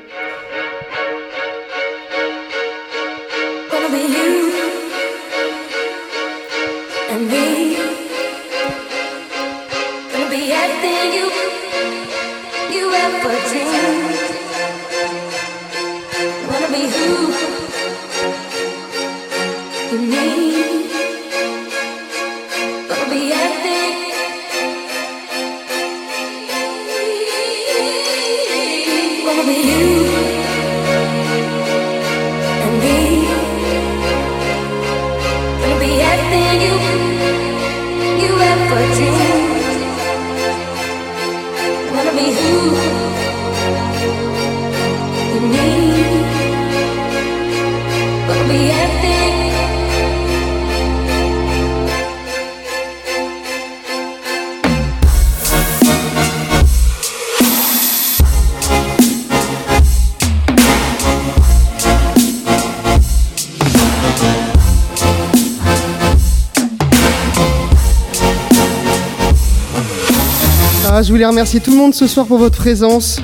[71.04, 73.20] Je voulais remercier tout le monde ce soir pour votre présence,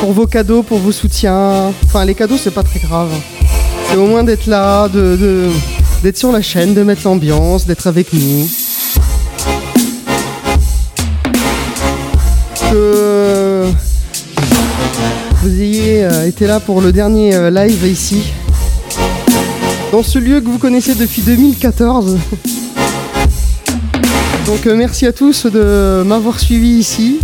[0.00, 1.72] pour vos cadeaux, pour vos soutiens.
[1.84, 3.10] Enfin, les cadeaux, c'est pas très grave.
[3.88, 5.48] C'est au moins d'être là, de,
[6.02, 8.48] d'être sur la chaîne, de mettre l'ambiance, d'être avec nous.
[12.70, 13.66] Que
[15.42, 18.32] vous ayez euh, été là pour le dernier euh, live ici,
[19.92, 22.18] dans ce lieu que vous connaissez depuis 2014.
[24.46, 27.20] Donc euh, merci à tous de m'avoir suivi ici.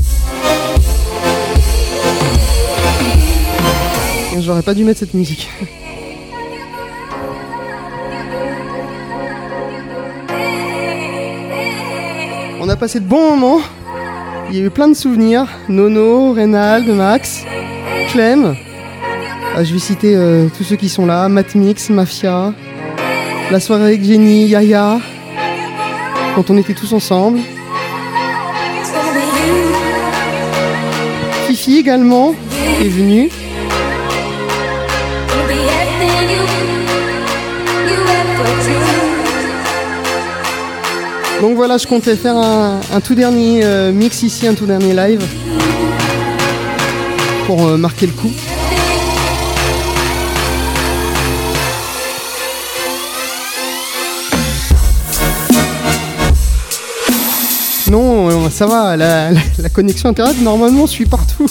[4.40, 5.48] J'aurais pas dû mettre cette musique.
[12.60, 13.60] On a passé de bons moments.
[14.50, 15.48] Il y a eu plein de souvenirs.
[15.68, 17.42] Nono, Reynald, Max,
[18.12, 18.54] Clem.
[19.56, 21.28] Ah, je vais citer euh, tous ceux qui sont là.
[21.28, 22.54] Matmix, Mafia.
[23.50, 25.00] La soirée avec Jenny, Yaya
[26.34, 27.40] quand on était tous ensemble.
[31.46, 32.34] Fifi également
[32.80, 33.30] est venue.
[41.40, 44.92] Donc voilà, je comptais faire un, un tout dernier euh, mix ici, un tout dernier
[44.92, 45.24] live.
[47.46, 48.32] Pour euh, marquer le coup.
[58.50, 59.30] Ça va, la,
[59.72, 61.46] connexion internet normalement suit partout.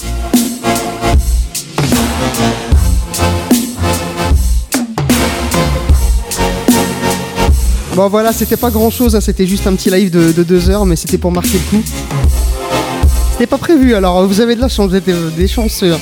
[7.95, 10.85] Bon voilà, c'était pas grand chose, c'était juste un petit live de, de deux heures,
[10.85, 11.83] mais c'était pour marquer le coup.
[13.31, 15.95] C'était pas prévu, alors vous avez de la chance, vous êtes euh, des chanceux.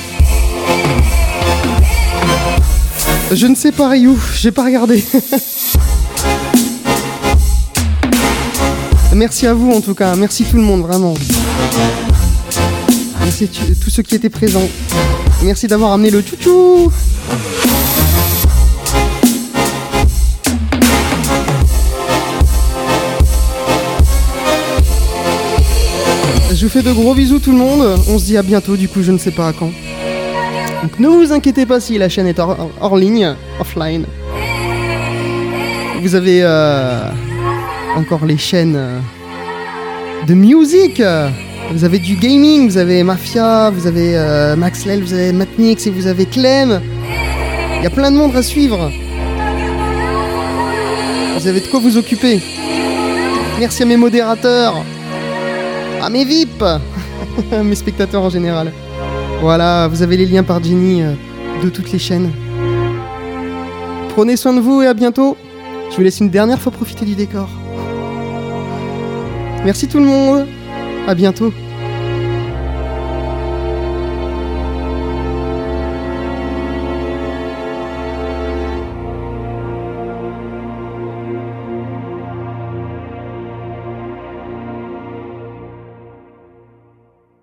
[3.32, 5.04] Je ne sais pas Ryu, j'ai pas regardé.
[9.16, 11.14] Merci à vous en tout cas, merci tout le monde vraiment.
[13.20, 13.48] Merci
[13.82, 14.68] tous ceux qui étaient présents.
[15.42, 16.92] Merci d'avoir amené le chouchou.
[26.52, 27.98] Je vous fais de gros bisous tout le monde.
[28.10, 29.72] On se dit à bientôt, du coup je ne sais pas à quand.
[30.82, 34.04] Donc ne vous inquiétez pas si la chaîne est hors, hors ligne, offline.
[36.02, 37.10] Vous avez euh,
[37.96, 38.98] encore les chaînes euh,
[40.26, 41.02] de musique.
[41.72, 45.90] Vous avez du gaming, vous avez Mafia, vous avez euh, Maxwell, vous avez Matnix et
[45.90, 46.80] vous avez Clem.
[47.78, 48.90] Il y a plein de monde à suivre.
[51.38, 52.40] Vous avez de quoi vous occuper.
[53.58, 54.74] Merci à mes modérateurs,
[56.02, 56.62] à mes VIP,
[57.64, 58.72] mes spectateurs en général.
[59.40, 61.12] Voilà, vous avez les liens par Jenny euh,
[61.62, 62.30] de toutes les chaînes.
[64.10, 65.36] Prenez soin de vous et à bientôt.
[65.90, 67.48] Je vous laisse une dernière fois profiter du décor.
[69.64, 70.46] Merci tout le monde.
[71.06, 71.52] À bientôt.